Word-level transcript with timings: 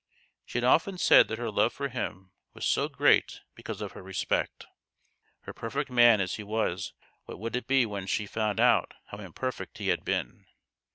She 0.47 0.57
had 0.57 0.63
often 0.63 0.97
said 0.97 1.27
that 1.27 1.37
her 1.37 1.51
love 1.51 1.73
for 1.73 1.87
him 1.87 2.31
was 2.55 2.65
so 2.65 2.89
great 2.89 3.41
because 3.53 3.81
of 3.81 3.91
her 3.91 4.01
respect. 4.01 4.65
Her 5.41 5.53
perfect 5.53 5.91
man 5.91 6.19
as 6.19 6.37
he 6.37 6.43
was 6.43 6.93
what 7.25 7.37
would 7.39 7.55
it 7.55 7.67
be 7.67 7.85
when 7.85 8.07
she 8.07 8.25
found 8.25 8.59
out 8.59 8.95
how 9.09 9.19
imperfect 9.19 9.77
he 9.77 9.89
had 9.89 10.03
been 10.03 10.47